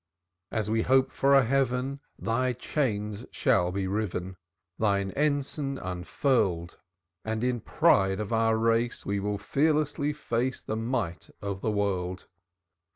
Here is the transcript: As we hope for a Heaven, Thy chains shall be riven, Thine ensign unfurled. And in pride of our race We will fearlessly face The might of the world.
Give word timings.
As 0.51 0.67
we 0.67 0.81
hope 0.81 1.11
for 1.11 1.35
a 1.35 1.43
Heaven, 1.45 1.99
Thy 2.17 2.53
chains 2.53 3.23
shall 3.29 3.71
be 3.71 3.85
riven, 3.85 4.35
Thine 4.79 5.11
ensign 5.11 5.77
unfurled. 5.77 6.79
And 7.23 7.43
in 7.43 7.59
pride 7.61 8.19
of 8.19 8.33
our 8.33 8.57
race 8.57 9.05
We 9.05 9.19
will 9.19 9.37
fearlessly 9.37 10.11
face 10.11 10.59
The 10.59 10.75
might 10.75 11.29
of 11.39 11.61
the 11.61 11.69
world. 11.69 12.25